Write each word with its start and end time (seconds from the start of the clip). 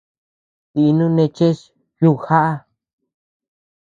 Dinuu 0.73 1.11
neé 1.15 1.27
cheʼes 1.35 1.59
yukjaʼa. 2.01 2.53